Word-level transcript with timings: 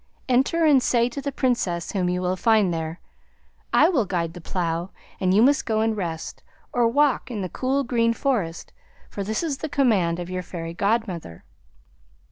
Enter 0.27 0.65
and 0.65 0.81
say 0.81 1.07
to 1.09 1.21
the 1.21 1.31
Princess 1.31 1.91
whom 1.91 2.09
you 2.09 2.23
will 2.23 2.35
find 2.35 2.73
there: 2.73 2.99
"I 3.71 3.87
will 3.87 4.05
guide 4.07 4.33
the 4.33 4.41
plough 4.41 4.89
and 5.19 5.31
you 5.31 5.43
must 5.43 5.67
go 5.67 5.81
and 5.81 5.95
rest, 5.95 6.41
or 6.73 6.87
walk 6.87 7.29
in 7.29 7.41
the 7.41 7.49
cool 7.49 7.83
green 7.83 8.13
forest; 8.13 8.73
for 9.11 9.23
this 9.23 9.43
is 9.43 9.59
the 9.59 9.69
command 9.69 10.17
of 10.17 10.27
your 10.27 10.41
Fairy 10.41 10.73
Godmother."'" 10.73 11.43